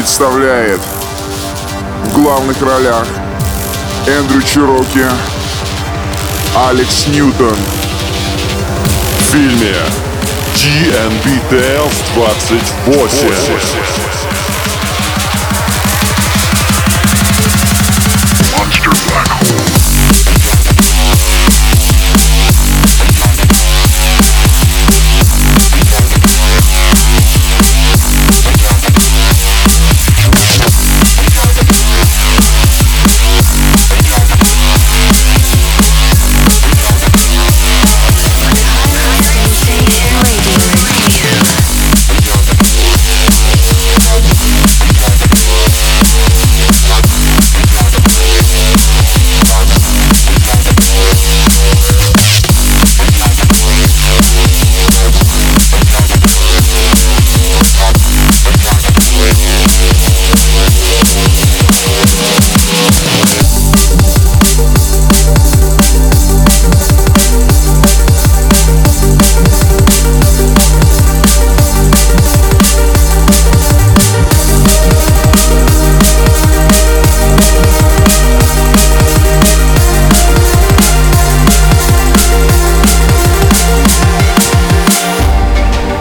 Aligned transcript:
представляет 0.00 0.80
в 2.06 2.14
главных 2.14 2.62
ролях 2.62 3.06
Эндрю 4.06 4.40
Чироки, 4.40 5.04
Алекс 6.56 7.06
Ньютон 7.08 7.58
в 9.18 9.22
фильме 9.24 9.74
GNB 10.54 11.50
Tales 11.50 11.92
28. 12.14 14.09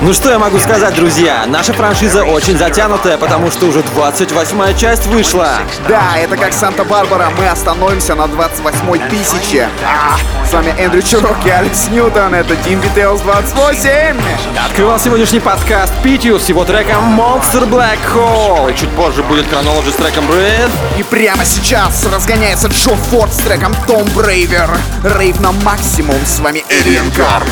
Ну 0.09 0.15
что 0.15 0.31
я 0.31 0.39
могу 0.39 0.57
сказать, 0.57 0.95
друзья? 0.95 1.45
Наша 1.45 1.71
франшиза 1.71 2.23
очень 2.23 2.57
затянутая, 2.57 3.19
потому 3.19 3.51
что 3.51 3.67
уже 3.67 3.83
28 3.83 4.75
часть 4.75 5.05
вышла. 5.05 5.59
Да, 5.87 6.17
это 6.17 6.35
как 6.35 6.51
Санта-Барбара, 6.51 7.29
мы 7.37 7.47
остановимся 7.47 8.15
на 8.15 8.27
28 8.27 9.07
тысяче. 9.07 9.69
А, 9.85 10.17
с 10.47 10.51
вами 10.51 10.73
Эндрю 10.79 11.03
Чурок 11.03 11.37
и 11.45 11.49
Алекс 11.51 11.89
Ньютон, 11.89 12.33
это 12.33 12.55
Team 12.55 12.81
Details 12.81 13.21
28. 13.21 14.17
Открывал 14.65 14.97
сегодняшний 14.97 15.41
подкаст 15.41 15.93
Питью 16.01 16.39
с 16.39 16.49
его 16.49 16.65
треком 16.65 17.15
Monster 17.15 17.69
Black 17.69 17.99
Hole. 18.11 18.75
Чуть 18.75 18.89
позже 18.89 19.21
будет 19.21 19.47
хронология 19.47 19.91
с 19.91 19.95
треком 19.95 20.25
Breath. 20.25 20.71
И 20.97 21.03
прямо 21.03 21.45
сейчас 21.45 22.03
разгоняется 22.11 22.67
Джо 22.69 22.95
Форд 23.11 23.31
с 23.31 23.37
треком 23.37 23.75
Том 23.85 24.07
Брейвер. 24.15 24.75
Рейв 25.03 25.39
на 25.39 25.51
максимум, 25.51 26.17
с 26.25 26.39
вами 26.39 26.65
Alien 26.67 27.15
Car. 27.15 27.43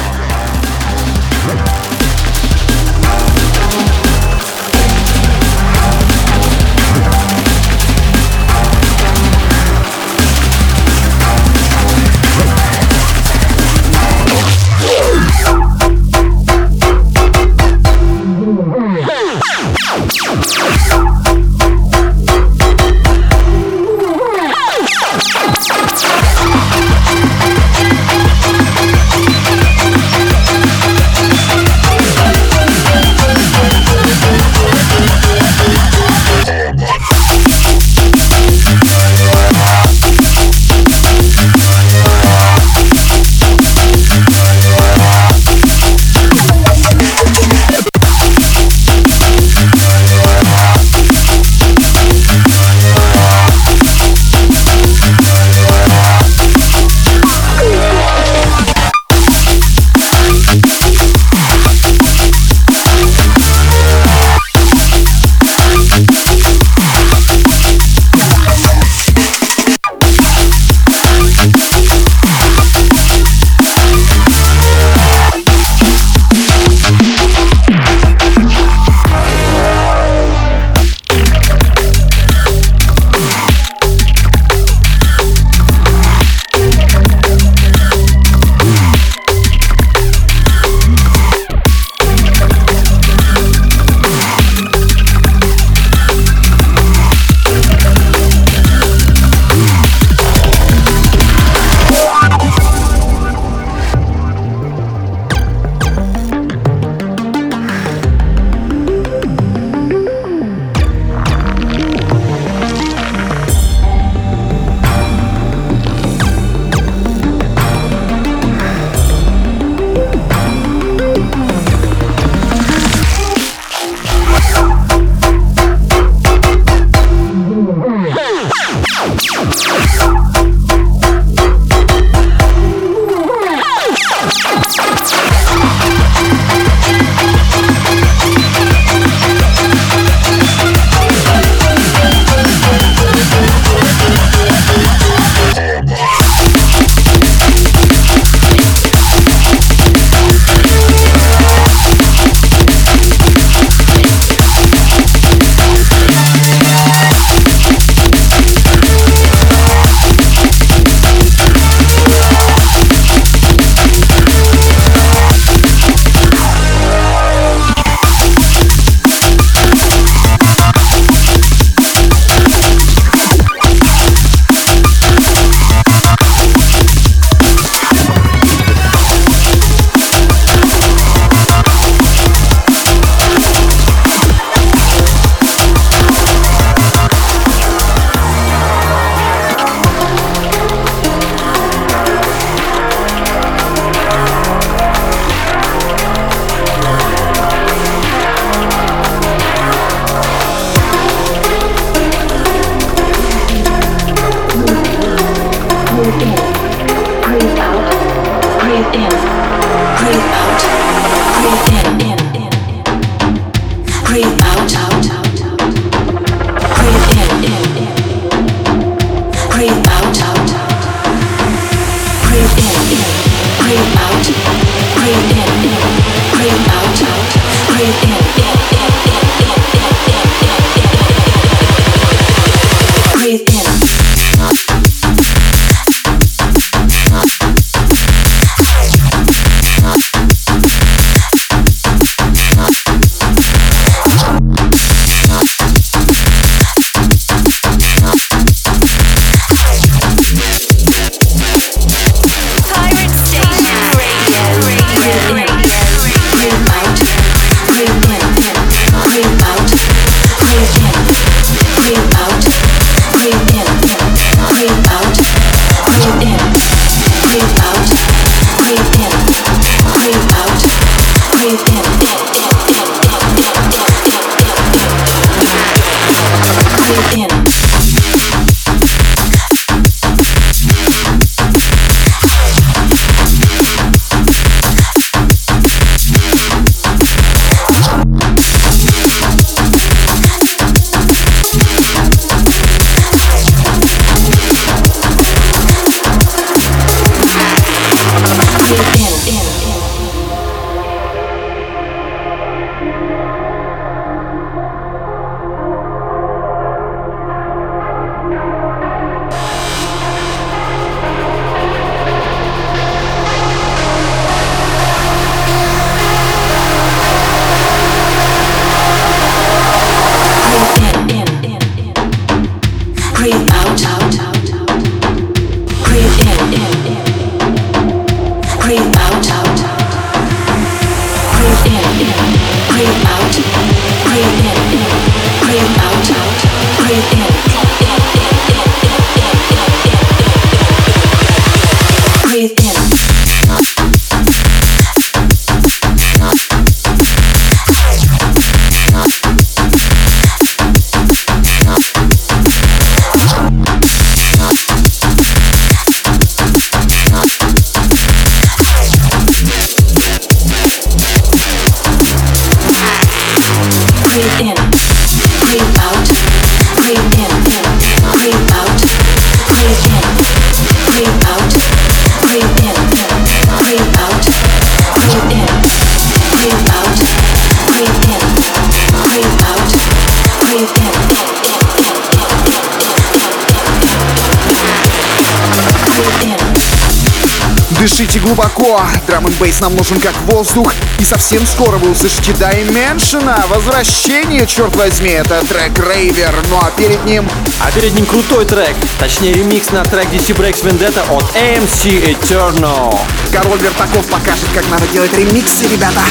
Дышите 387.88 388.20
глубоко, 388.20 388.82
драм 389.08 389.26
бейс 389.40 389.62
нам 389.62 389.74
нужен 389.78 390.02
как 390.02 390.14
воздух. 390.24 390.74
И 391.00 391.06
совсем 391.06 391.48
скоро 391.48 391.78
вы 391.78 391.92
услышите 391.92 392.34
Дайменшина. 392.34 393.46
Возвращение, 393.48 394.46
черт 394.46 394.76
возьми, 394.76 395.12
это 395.12 395.42
трек 395.48 395.80
Рейвер. 395.80 396.36
Ну 396.50 396.60
а 396.62 396.70
перед 396.72 397.06
ним 397.06 397.26
А 397.62 397.72
перед 397.72 397.94
ним 397.94 398.06
крутой 398.06 398.44
трек, 398.44 398.76
точнее 399.00 399.32
ремикс 399.32 399.72
на 399.72 399.86
трек 399.86 400.08
DC 400.12 400.36
Breaks 400.36 400.66
Vendetta 400.66 401.02
от 401.10 401.24
AMC 401.34 402.14
Eternal. 402.14 403.00
Король 403.32 403.60
Вертаков 403.60 404.06
покажет, 404.08 404.50
как 404.54 404.68
надо 404.70 404.86
делать 404.88 405.14
ремиксы, 405.14 405.66
ребята. 405.70 406.02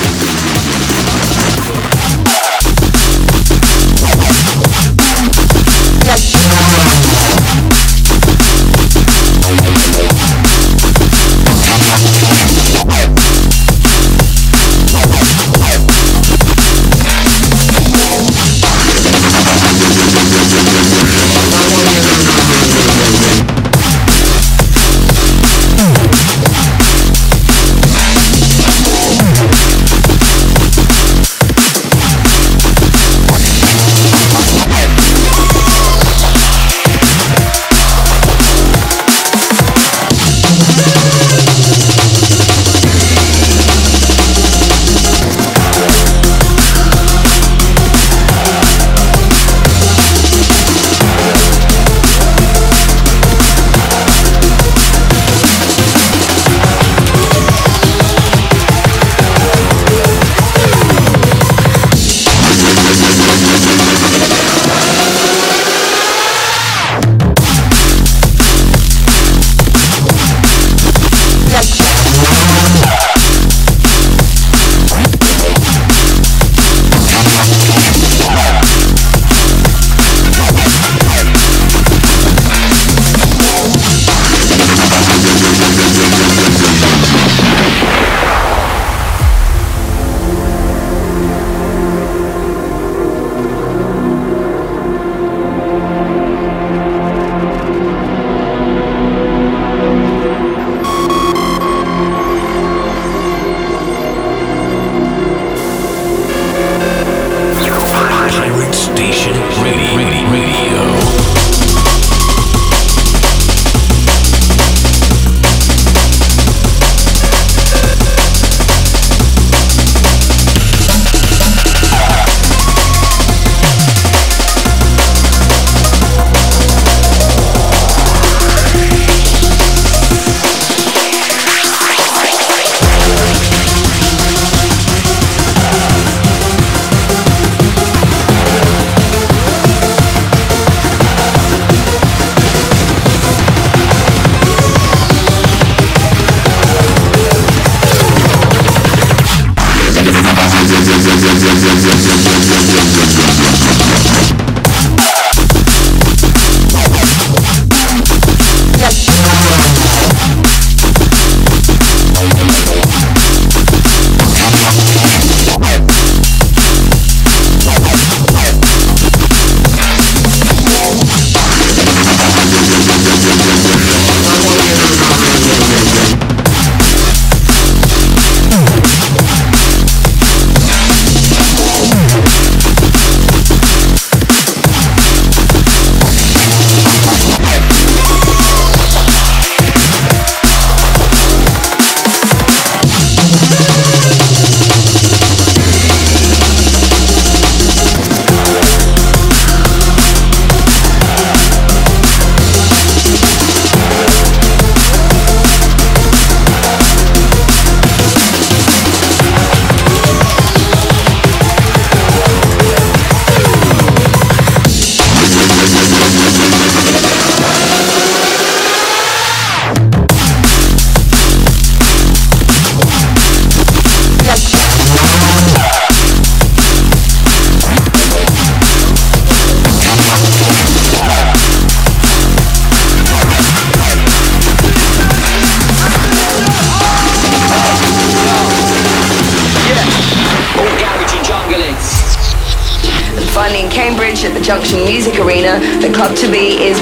Club 245.96 246.14
to 246.14 246.30
be 246.30 246.62
is 246.62 246.78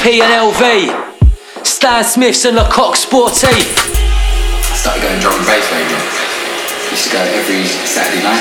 Wine 0.00 0.22
and 0.22 0.32
LV. 0.32 1.66
Stan 1.66 2.04
Smiths 2.04 2.46
and 2.46 2.56
Lecoq 2.56 2.96
Sporty. 2.96 3.48
I 3.52 4.72
started 4.72 5.02
going 5.02 5.20
drum 5.20 5.36
and 5.36 5.44
bass 5.44 5.68
raving. 5.68 6.00
Used 6.88 7.04
to 7.04 7.12
go 7.12 7.20
every 7.20 7.64
Saturday 7.84 8.24
night. 8.24 8.40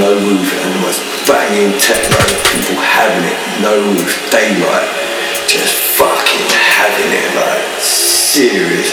no 0.00 0.08
roof 0.14 0.48
and 0.64 0.74
the 0.74 0.80
most 0.80 1.00
banging 1.28 1.78
techno, 1.78 2.16
people 2.48 2.80
having 2.80 3.28
it, 3.28 3.38
no 3.62 3.76
roof, 3.92 4.30
daylight, 4.32 4.88
just 5.46 5.76
fucking 6.00 6.48
having 6.50 7.12
it, 7.12 7.28
like 7.36 7.80
serious. 7.80 8.88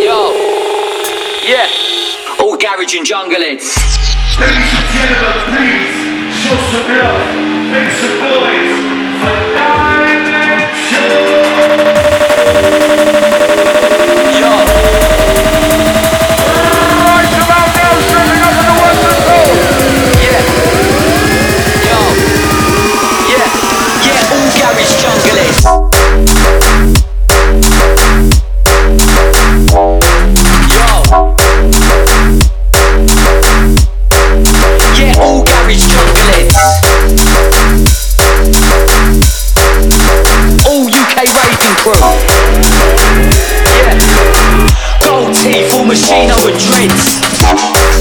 Yo. 0.00 0.32
Yeah. 1.44 1.68
All 2.40 2.56
garage 2.56 2.96
and 2.96 3.06
jungling. 3.06 3.60
Make 7.70 7.92
some 7.92 8.18
noise 8.18 8.78
for 9.20 9.36
Diamond 9.54 10.76
Show. 10.76 13.09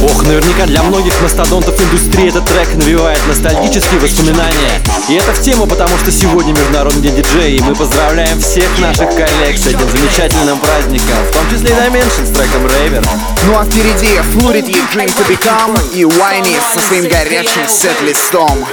Ох, 0.02 0.24
наверняка 0.24 0.66
для 0.66 0.82
многих 0.82 1.14
мастодонтов 1.22 1.80
индустрии 1.80 2.30
этот 2.30 2.46
трек 2.46 2.74
навевает 2.74 3.20
ностальгические 3.28 4.00
воспоминания. 4.00 4.82
И 5.10 5.14
это 5.14 5.32
в 5.34 5.42
тему, 5.42 5.68
потому 5.68 5.96
что 6.00 6.12
сегодня 6.12 6.54
Международный 6.54 7.02
день 7.02 7.16
диджея, 7.16 7.58
и 7.58 7.60
мы 7.62 7.76
поздравляем 7.76 8.40
всех 8.40 8.68
наших 8.80 9.10
коллег 9.10 9.58
с 9.58 9.68
этим 9.68 9.88
замечательным 9.90 10.58
праздником, 10.60 11.18
в 11.30 11.34
том 11.34 11.50
числе 11.52 11.70
и 11.70 11.74
Dimension 11.74 12.26
с 12.26 12.36
треком 12.36 12.66
Raver. 12.66 13.08
Ну 13.46 13.60
а 13.60 13.66
впереди 13.66 14.18
Fluidity 14.34 14.78
Dream 14.94 15.12
to 15.16 15.28
Become 15.28 15.80
и 15.94 16.04
Whiny 16.04 16.58
со 16.74 16.80
своим 16.80 17.08
горячим 17.08 17.68
сет-листом. 17.68 18.66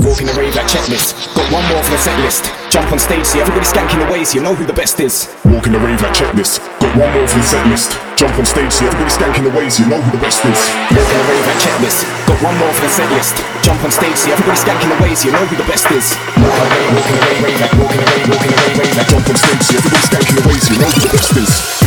Walking 0.00 0.26
the 0.26 0.34
rave 0.34 0.54
like 0.54 0.66
checklist. 0.66 1.14
Got 1.34 1.52
one 1.52 1.64
more 1.68 1.82
for 1.82 1.92
the 1.92 1.98
set 1.98 2.18
list. 2.20 2.57
Jump 2.68 2.92
on 2.92 2.98
stage, 2.98 3.24
see 3.24 3.40
everybody 3.40 3.64
skanking 3.64 4.04
away, 4.04 4.24
so 4.28 4.36
you 4.36 4.42
know 4.44 4.52
who 4.52 4.66
the 4.68 4.76
best 4.76 5.00
is. 5.00 5.32
Walking 5.44 5.72
the 5.72 5.80
rave 5.80 6.02
like 6.04 6.12
checklist. 6.12 6.60
Got 6.84 6.92
one 7.00 7.12
more 7.16 7.24
for 7.24 7.40
the 7.40 7.48
set 7.48 7.64
list. 7.72 7.96
Jump 8.12 8.36
on 8.36 8.44
stage, 8.44 8.72
see 8.72 8.84
everybody 8.84 9.08
skanking 9.08 9.44
the 9.48 9.54
ways, 9.56 9.80
you 9.80 9.88
know 9.88 9.96
who 9.96 10.10
the 10.12 10.20
best 10.20 10.44
is. 10.44 10.60
Walking 10.92 11.16
the 11.16 11.26
rave 11.32 11.46
like 11.48 11.60
checklist. 11.64 12.04
Got 12.28 12.38
one 12.44 12.56
more 12.60 12.72
for 12.76 12.84
the 12.84 12.92
set 12.92 13.08
list. 13.16 13.40
Jump 13.64 13.80
on 13.84 13.90
stage, 13.90 14.16
see 14.20 14.32
everybody 14.32 14.60
skanking 14.60 14.92
away, 15.00 15.14
so 15.16 15.28
you 15.28 15.32
know 15.32 15.44
who 15.48 15.56
the 15.56 15.64
best 15.64 15.88
is. 15.96 16.12
Walking 16.36 16.60
the 16.60 16.68
rave, 16.68 16.92
walking 16.92 17.16
the 17.16 17.24
rave, 17.24 17.40
rave 17.40 17.60
like 17.60 17.72
walking 17.80 18.00
the 18.00 18.08
rave, 18.12 18.28
walking 18.36 18.52
the 18.52 18.58
rave, 18.60 18.78
rave 18.84 18.96
like 19.00 19.08
jump 19.08 19.28
on 19.28 19.36
stage, 19.40 19.62
see 19.64 19.76
everybody 19.80 20.04
skanking 20.04 20.36
the 20.36 20.44
ways, 20.44 20.64
you 20.68 20.76
know 20.76 20.90
who 20.92 21.00
the 21.00 21.12
best 21.16 21.32
is. 21.40 21.77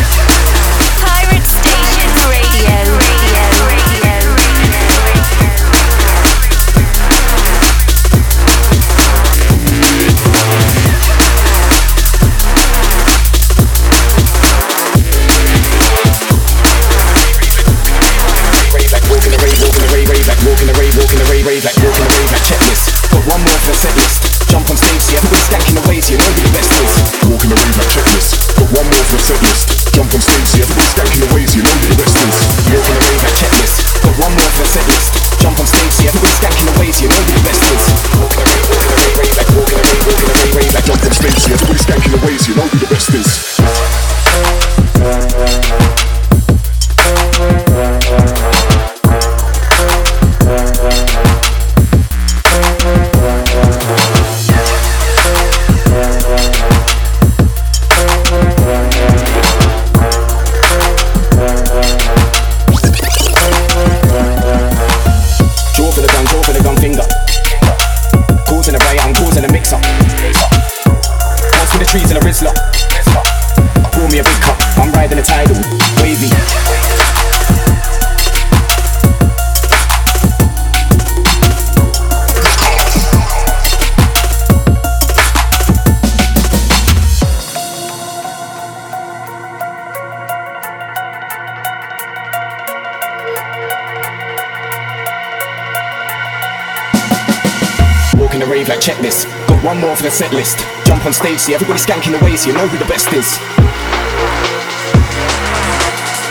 The 100.11 100.17
set 100.17 100.33
list. 100.33 100.59
Jump 100.85 101.05
on 101.05 101.13
stage, 101.13 101.39
see 101.39 101.53
everybody 101.53 101.79
skanking 101.79 102.19
away, 102.19 102.35
so 102.35 102.49
you 102.49 102.53
know 102.53 102.67
who 102.67 102.77
the 102.77 102.83
best 102.83 103.13
is. 103.13 103.37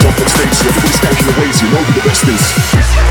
Jump 0.03 0.21
on 0.21 0.29
stage, 0.29 0.53
see 0.53 0.69
everybody 0.69 0.93
skanking 0.93 1.35
the 1.35 1.41
ways, 1.41 1.63
you 1.63 1.69
know 1.71 1.83
who 1.85 1.93
the 1.95 2.07
best 2.07 2.29
is. 2.29 3.10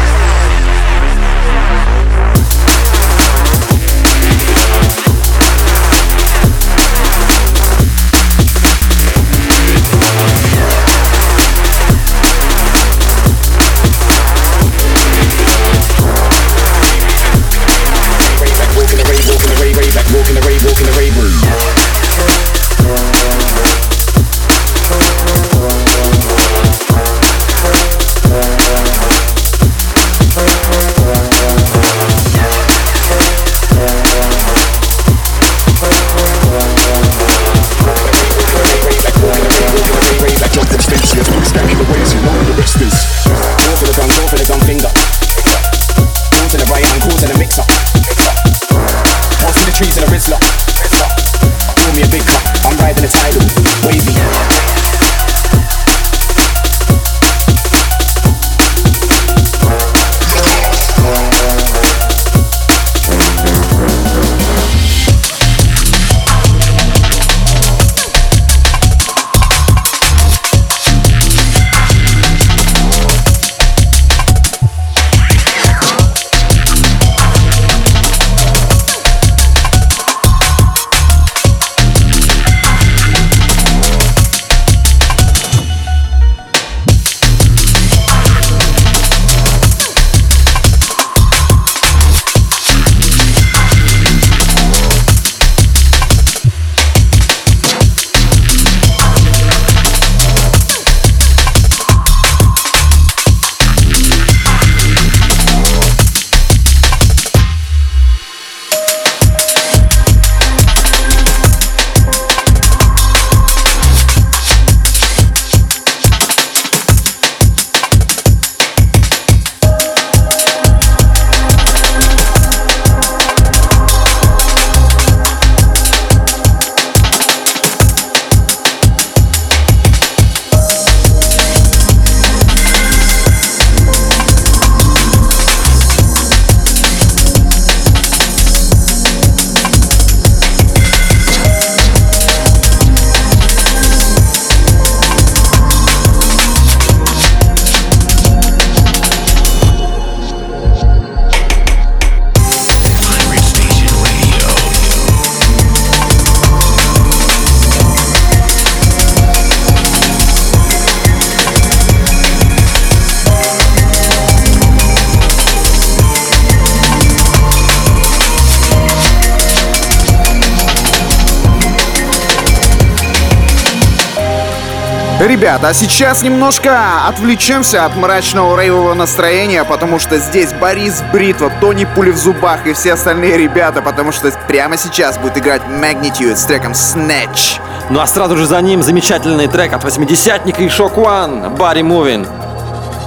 Ребята, 175.49 175.69
а 175.69 175.73
сейчас 175.73 176.21
немножко 176.21 177.07
отвлечемся 177.07 177.83
от 177.83 177.95
мрачного 177.95 178.62
рейвового 178.62 178.93
настроения, 178.93 179.63
потому 179.63 179.97
что 179.97 180.19
здесь 180.19 180.53
Борис 180.53 181.01
Бритва, 181.12 181.51
Тони 181.59 181.85
Пули 181.85 182.12
в 182.12 182.17
зубах 182.17 182.67
и 182.67 182.73
все 182.73 182.93
остальные 182.93 183.35
ребята, 183.35 183.81
потому 183.81 184.12
что 184.12 184.29
прямо 184.47 184.77
сейчас 184.77 185.17
будет 185.17 185.39
играть 185.39 185.63
Magnitude 185.63 186.35
с 186.35 186.43
треком 186.43 186.73
Snatch. 186.73 187.59
Ну 187.89 187.99
а 187.99 188.05
сразу 188.05 188.38
же 188.38 188.45
за 188.45 188.62
ним 188.62 188.83
замечательный 188.83 189.47
трек 189.47 189.73
от 189.73 189.83
восьмидесятника 189.83 190.62
и 190.62 190.69
Шок 190.69 190.97
One, 190.97 191.57
Барри 191.57 191.81
Мувин. 191.81 192.27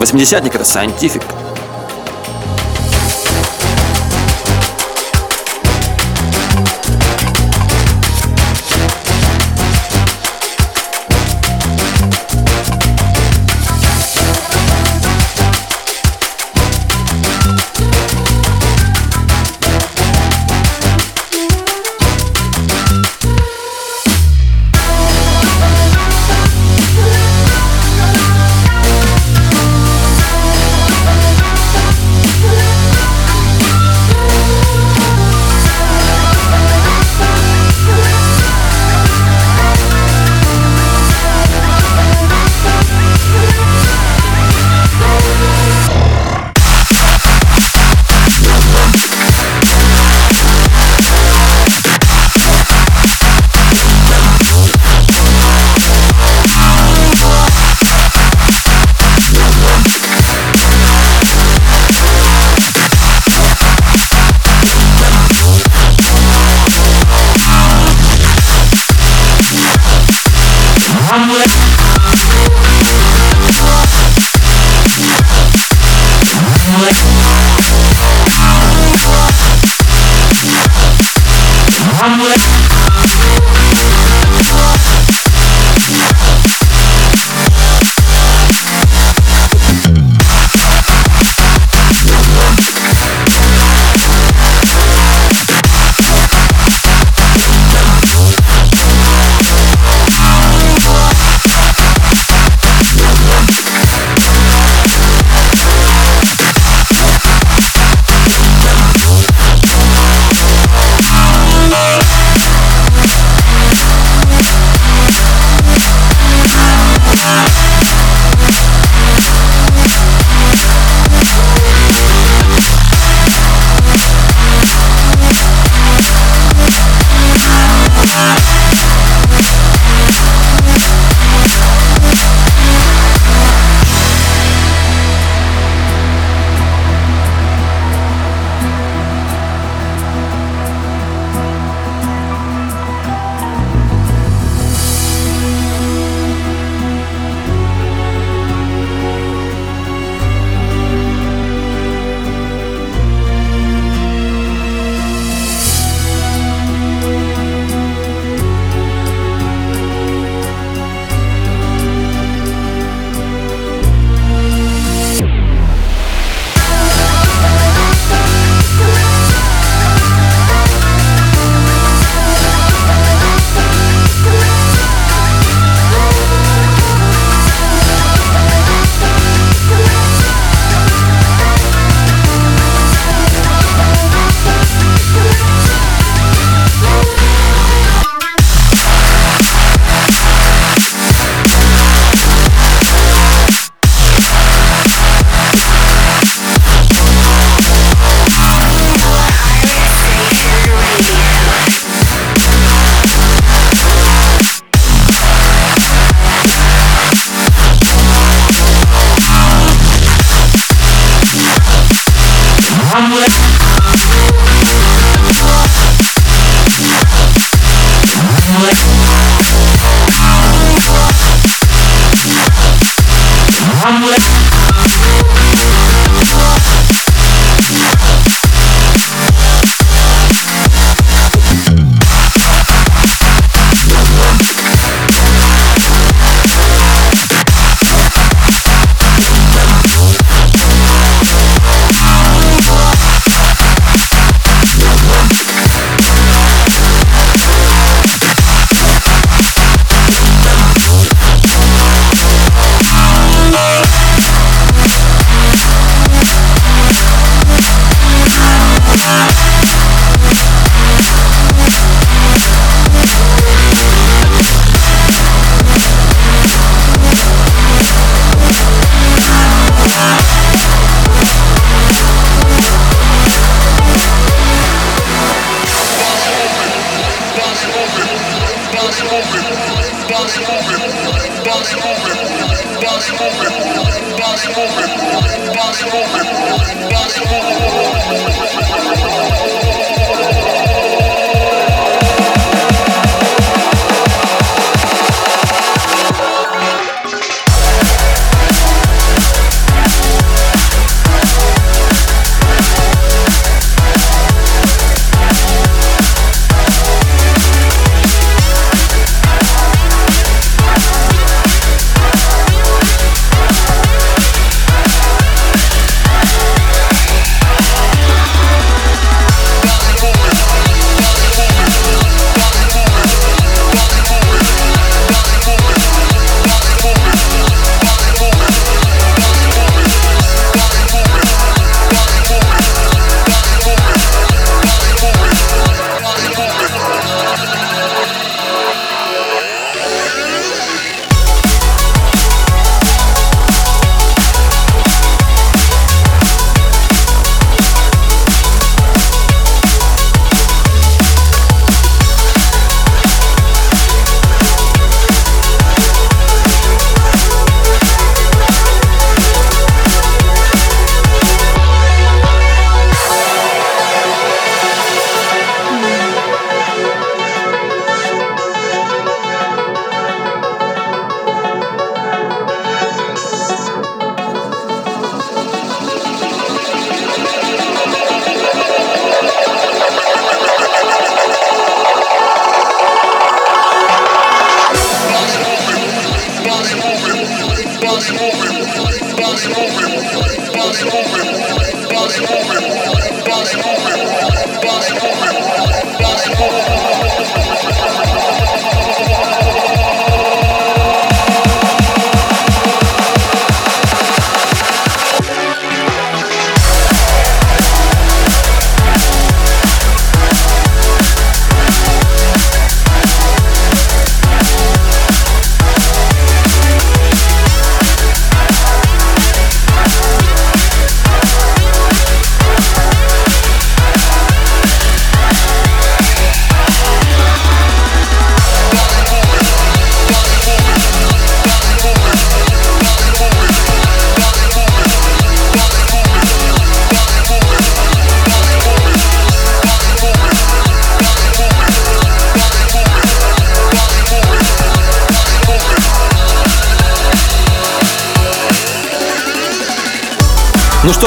Восьмидесятник 0.00 0.57
это 0.57 0.64
Scientific. 0.64 1.22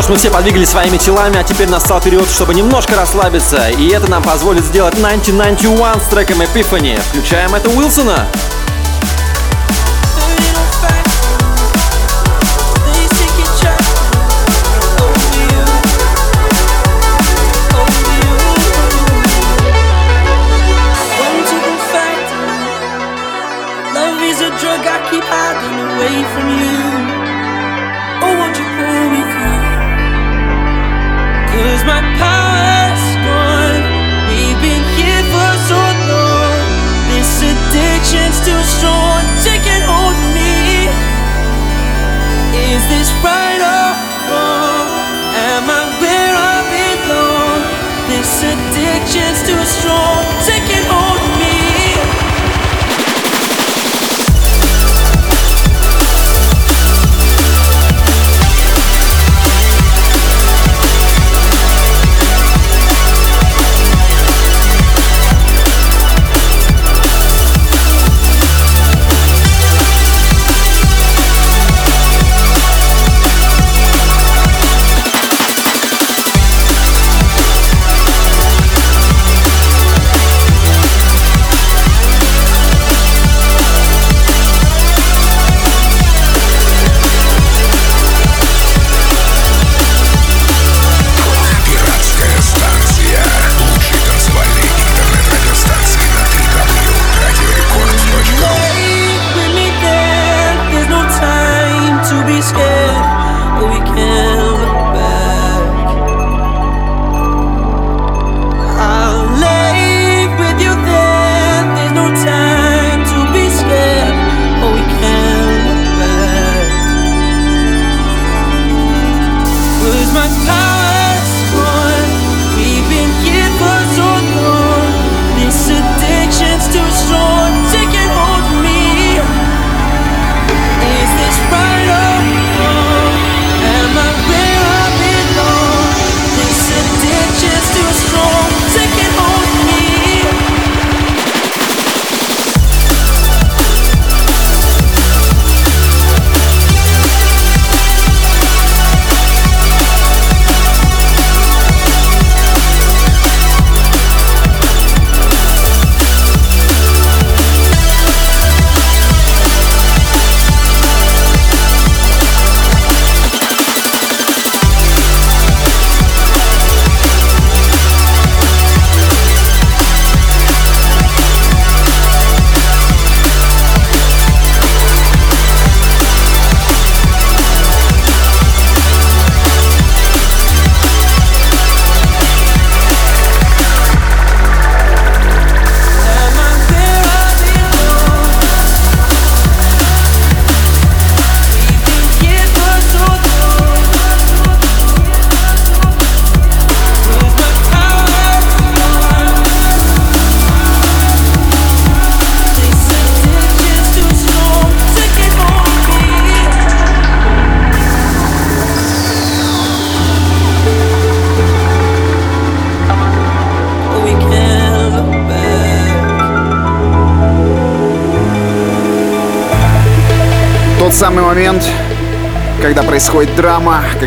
Ж, 0.05 0.09
мы 0.09 0.17
все 0.17 0.29
подвигались 0.29 0.69
своими 0.69 0.97
телами, 0.97 1.37
а 1.39 1.43
теперь 1.43 1.69
настал 1.69 2.01
период, 2.01 2.29
чтобы 2.29 2.53
немножко 2.53 2.95
расслабиться. 2.95 3.69
И 3.69 3.87
это 3.89 4.09
нам 4.09 4.23
позволит 4.23 4.63
сделать 4.63 4.93
1991 4.93 6.01
с 6.01 6.07
треком 6.07 6.41
Epiphany. 6.41 6.99
Включаем 7.11 7.55
это 7.55 7.69
Уилсона. 7.69 8.27
самый 8.27 8.54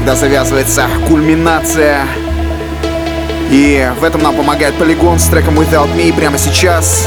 когда 0.08 0.20
завязывается 0.20 0.88
кульминация. 1.06 2.06
И 3.50 3.92
в 4.00 4.04
этом 4.04 4.22
нам 4.22 4.34
помогает 4.34 4.74
полигон 4.76 5.18
с 5.18 5.26
треком 5.26 5.60
Without 5.60 5.94
Me 5.94 6.16
прямо 6.16 6.38
сейчас. 6.38 7.06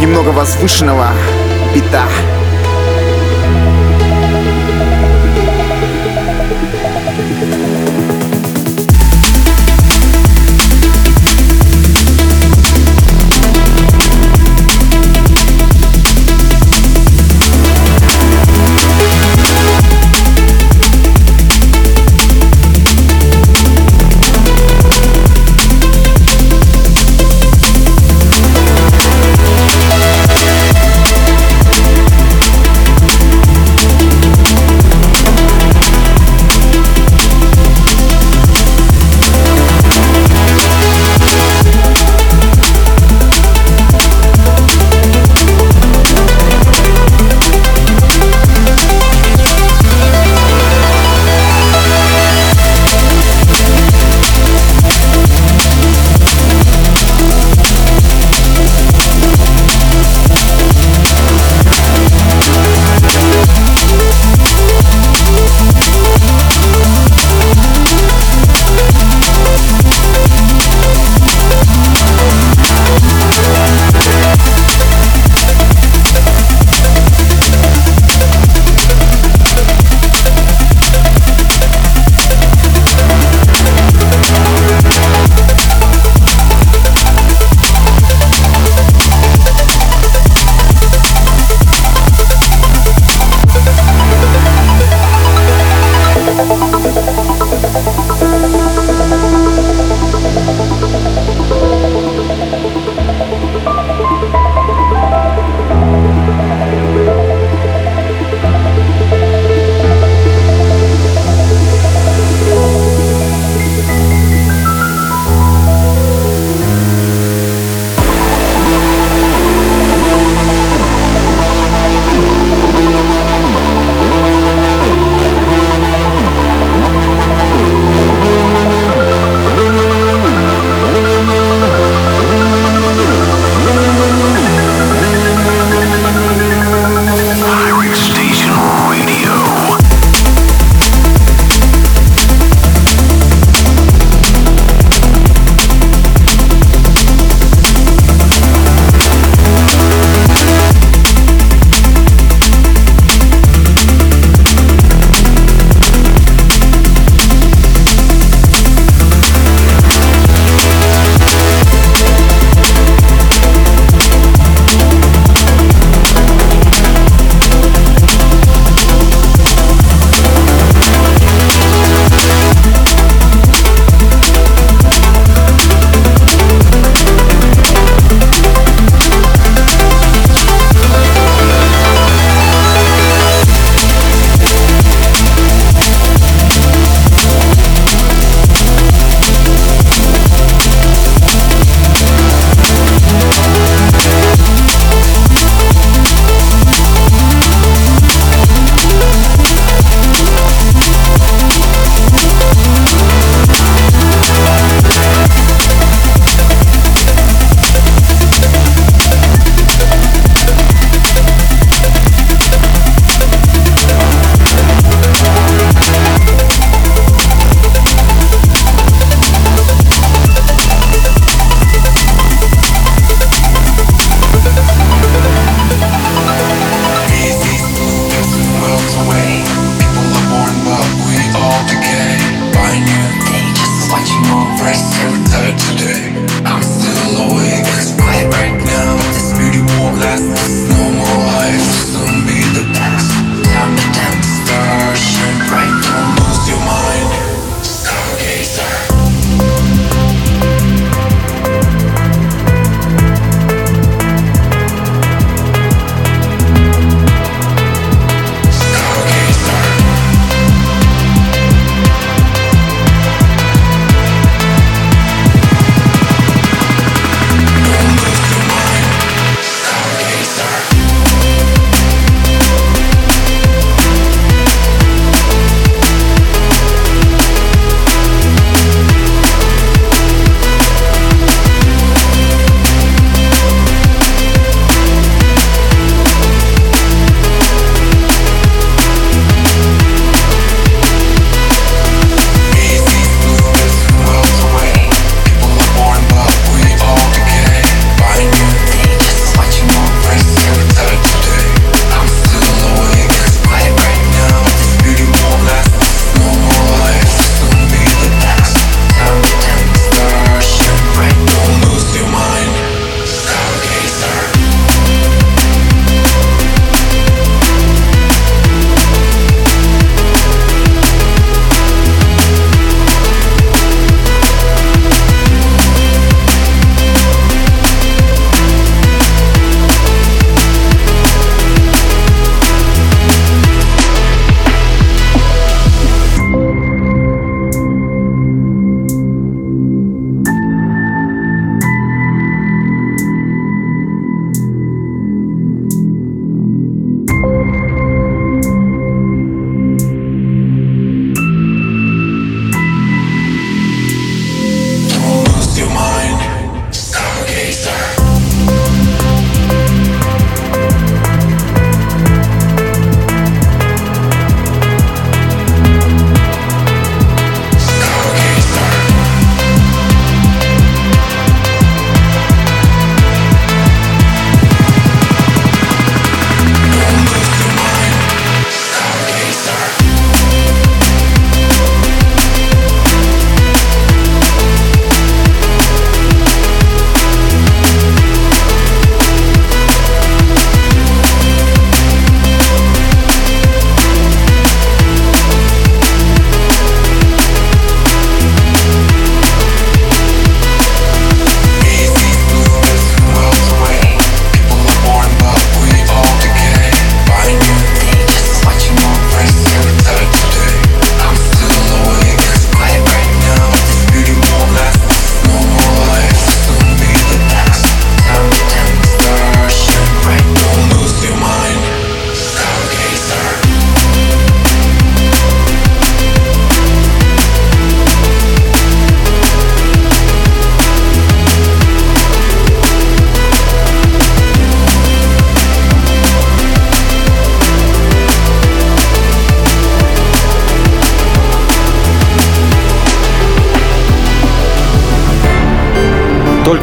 Немного 0.00 0.30
возвышенного 0.30 1.06
бита. 1.72 2.02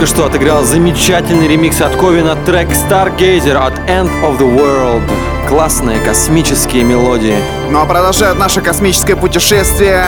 Что 0.08 0.26
отыграл 0.26 0.64
замечательный 0.64 1.50
ремикс 1.50 1.82
от 1.82 1.96
Кови 1.98 2.22
на 2.22 2.36
трек 2.36 2.70
Stargazer 2.70 3.56
от 3.56 3.74
End 3.90 4.10
of 4.24 4.40
the 4.40 4.48
World. 4.48 5.04
Классные 5.50 6.00
космические 6.00 6.84
мелодии. 6.84 7.36
Ну 7.70 7.82
а 7.82 7.86
продолжает 7.86 8.40
наше 8.40 8.62
космическое 8.62 9.18
путешествие 9.18 10.06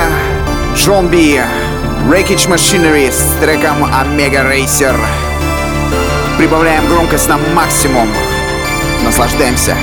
Джон 0.75 1.09
Би, 1.09 1.41
Wreckage 2.09 2.47
Machinery 2.47 3.11
с 3.11 3.41
треком 3.41 3.83
Omega 3.83 4.49
Racer. 4.49 4.95
Прибавляем 6.37 6.87
громкость 6.87 7.27
на 7.27 7.37
максимум. 7.53 8.07
Наслаждаемся. 9.03 9.75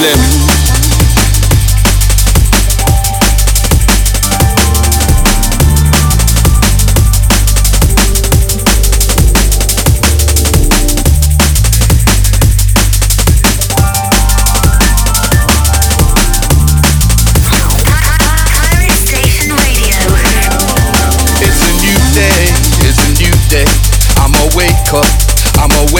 Muslim 0.00 0.29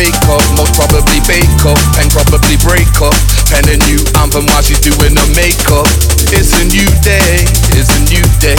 wake 0.00 0.28
up, 0.32 0.40
most 0.56 0.72
probably 0.72 1.20
bake 1.28 1.60
up 1.68 1.76
and 2.00 2.08
probably 2.08 2.56
break 2.64 2.88
up. 3.04 3.12
And 3.52 3.68
a 3.68 3.76
new 3.84 4.00
anthem 4.24 4.48
while 4.48 4.64
she's 4.64 4.80
doing 4.80 5.12
her 5.12 5.30
makeup. 5.36 5.84
It's 6.32 6.56
a 6.56 6.64
new 6.64 6.88
day, 7.04 7.44
it's 7.76 7.92
a 7.92 8.00
new 8.08 8.24
day. 8.40 8.56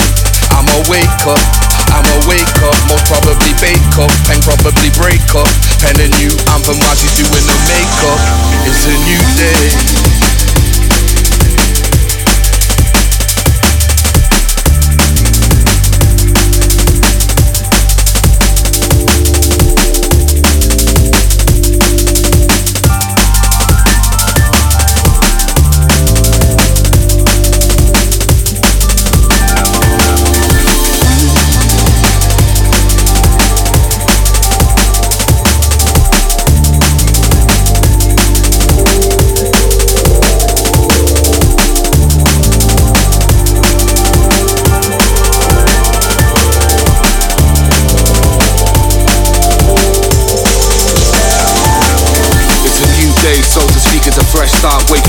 I'ma 0.54 0.78
wake 0.86 1.22
up, 1.26 1.42
I'ma 1.90 2.16
wake 2.30 2.58
up, 2.62 2.78
most 2.86 3.10
probably 3.10 3.50
bake 3.58 3.94
up 3.98 4.14
and 4.30 4.38
probably 4.46 4.90
break 4.94 5.26
up. 5.34 5.50
And 5.82 5.98
a 5.98 6.08
new 6.22 6.30
anthem 6.54 6.78
while 6.78 6.94
she's 6.94 7.16
doing 7.18 7.46
her 7.50 7.60
makeup. 7.66 8.20
It's 8.70 8.86
a 8.86 8.94
new 9.02 9.22
day. 9.34 10.31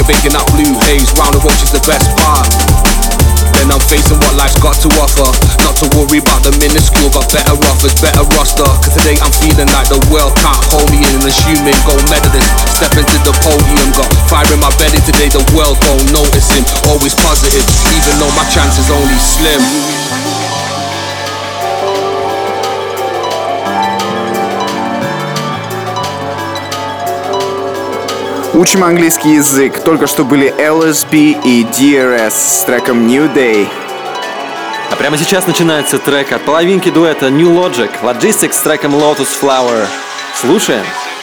Baking 0.07 0.35
that 0.35 0.45
blue 0.51 0.75
haze. 0.87 1.11
Round 1.15 1.33
the 1.35 1.41
roach 1.43 1.61
is 1.63 1.71
the 1.71 1.83
best 1.87 2.11
part. 2.19 2.47
Then 3.55 3.69
I'm 3.71 3.83
facing 3.87 4.19
what 4.19 4.35
life's 4.35 4.59
got 4.59 4.75
to 4.83 4.89
offer. 4.99 5.29
Not 5.63 5.79
to 5.79 5.87
worry 5.95 6.19
about 6.19 6.43
the 6.43 6.51
minuscule, 6.59 7.07
got 7.13 7.31
better 7.31 7.55
offers, 7.71 7.95
better 8.01 8.25
roster. 8.35 8.67
Cause 8.83 8.91
today 8.97 9.15
I'm 9.23 9.31
feeling 9.39 9.69
like 9.71 9.87
the 9.87 10.01
world 10.11 10.35
can't 10.35 10.59
hold 10.73 10.89
me 10.91 10.99
in. 10.99 11.21
Assuming 11.23 11.77
gold 11.87 12.03
medalist, 12.11 12.51
step 12.75 12.91
into 12.99 13.17
the 13.23 13.33
podium. 13.39 13.87
Got 13.95 14.09
fire 14.27 14.49
in 14.51 14.59
my 14.59 14.73
belly 14.75 14.99
today, 15.07 15.31
the 15.31 15.43
world 15.55 15.79
don't 15.79 16.03
notice 16.11 16.51
him. 16.51 16.65
Always 16.91 17.15
positive, 17.15 17.63
even 17.93 18.19
though 18.19 18.33
my 18.35 18.43
chance 18.51 18.75
is 18.75 18.91
only 18.91 19.15
slim. 19.15 20.02
Учим 28.53 28.83
английский 28.83 29.33
язык. 29.33 29.83
Только 29.83 30.05
что 30.05 30.23
были 30.23 30.53
LSB 30.55 31.41
и 31.43 31.63
DRS 31.63 32.29
с 32.29 32.63
треком 32.65 33.07
New 33.07 33.33
Day. 33.33 33.67
А 34.91 34.95
прямо 34.95 35.17
сейчас 35.17 35.47
начинается 35.47 35.97
трек 35.97 36.31
от 36.31 36.43
половинки 36.43 36.91
дуэта 36.91 37.31
New 37.31 37.49
Logic, 37.49 37.89
Logistics 38.03 38.53
с 38.53 38.61
треком 38.61 38.93
Lotus 38.93 39.29
Flower. 39.41 39.87
Слушаем. 40.39 40.83
могли 40.85 41.22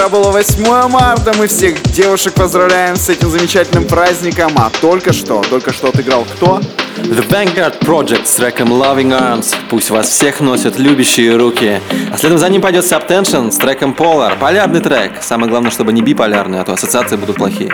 Вчера 0.00 0.08
было 0.08 0.30
8 0.30 0.88
марта, 0.88 1.34
мы 1.36 1.46
всех 1.46 1.82
девушек 1.82 2.32
поздравляем 2.32 2.96
с 2.96 3.10
этим 3.10 3.28
замечательным 3.28 3.86
праздником. 3.86 4.50
А 4.56 4.70
только 4.80 5.12
что, 5.12 5.42
только 5.42 5.74
что 5.74 5.88
отыграл 5.88 6.24
кто? 6.24 6.58
The 6.96 7.28
Vanguard 7.28 7.80
Project 7.80 8.24
с 8.24 8.36
треком 8.36 8.72
Loving 8.72 9.10
Arms. 9.10 9.54
Пусть 9.68 9.90
вас 9.90 10.08
всех 10.08 10.40
носят 10.40 10.78
любящие 10.78 11.36
руки. 11.36 11.82
А 12.10 12.16
следом 12.16 12.38
за 12.38 12.48
ним 12.48 12.62
пойдет 12.62 12.86
Subtension 12.86 13.50
с 13.50 13.58
треком 13.58 13.92
Polar. 13.92 14.38
Полярный 14.38 14.80
трек. 14.80 15.22
Самое 15.22 15.50
главное, 15.50 15.70
чтобы 15.70 15.92
не 15.92 16.00
биполярный, 16.00 16.60
а 16.60 16.64
то 16.64 16.72
ассоциации 16.72 17.16
будут 17.16 17.36
плохие. 17.36 17.70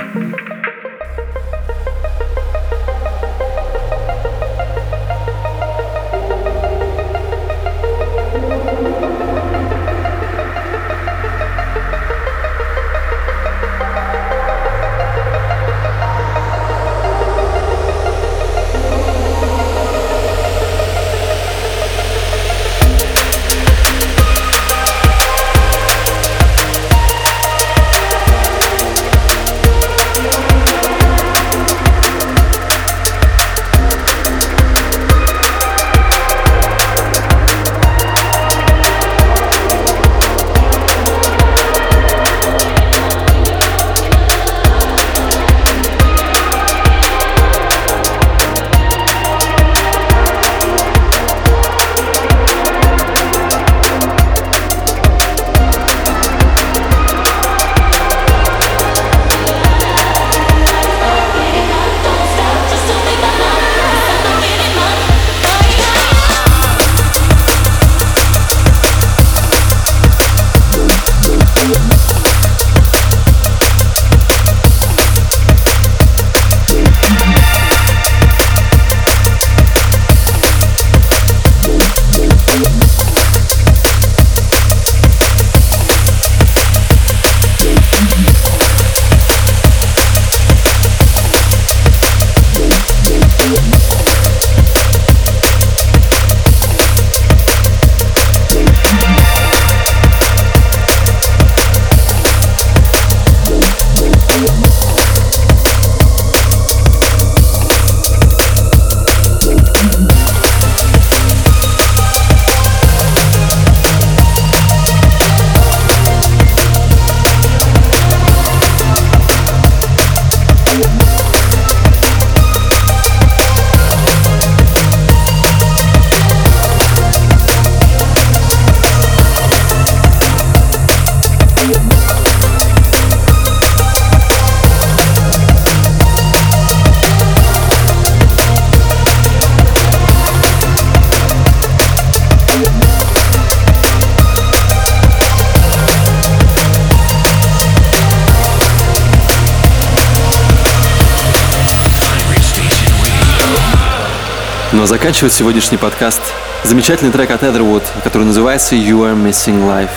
Заканчивает 154.87 155.32
сегодняшний 155.32 155.78
подкаст 155.78 156.20
замечательный 156.62 157.11
трек 157.11 157.32
от 157.32 157.43
Эдервуд, 157.43 157.82
который 158.05 158.22
называется 158.22 158.76
You 158.76 159.01
Are 159.01 159.20
Missing 159.20 159.66
Life. 159.66 159.91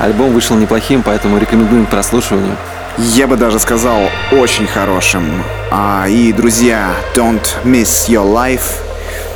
Альбом 0.00 0.32
вышел 0.32 0.56
неплохим, 0.56 1.04
поэтому 1.04 1.38
рекомендуем 1.38 1.86
к 1.86 1.90
прослушиванию. 1.90 2.56
Я 2.98 3.28
бы 3.28 3.36
даже 3.36 3.60
сказал, 3.60 4.10
очень 4.32 4.66
хорошим. 4.66 5.44
А, 5.70 6.08
и, 6.08 6.32
друзья, 6.32 6.96
don't 7.14 7.46
miss 7.62 8.08
your 8.08 8.26
life. 8.28 8.72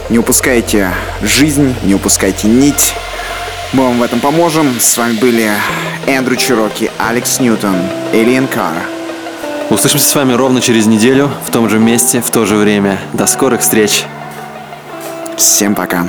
Не 0.09 0.18
упускайте 0.18 0.90
жизнь, 1.22 1.76
не 1.84 1.94
упускайте 1.94 2.49
нить. 2.49 2.92
Мы 3.72 3.84
вам 3.84 4.01
в 4.01 4.03
этом 4.03 4.18
поможем. 4.18 4.80
С 4.80 4.96
вами 4.96 5.12
были 5.12 5.49
Эндрю 6.09 6.34
Чироки, 6.34 6.90
Алекс 6.99 7.38
Ньютон, 7.38 7.76
Элиен 8.12 8.49
Карр. 8.49 8.82
Услышимся 9.70 10.09
с 10.09 10.14
вами 10.16 10.32
ровно 10.32 10.61
через 10.61 10.86
неделю, 10.86 11.30
в 11.46 11.53
том 11.53 11.70
же 11.70 11.78
месте, 11.78 12.20
в 12.20 12.30
то 12.30 12.46
же 12.46 12.57
время. 12.57 12.99
До 13.12 13.26
скорых 13.26 13.61
встреч! 13.61 14.05
Всем 15.39 15.76
пока. 15.76 16.09